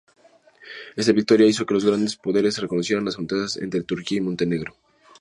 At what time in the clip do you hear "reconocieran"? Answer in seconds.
2.57-3.05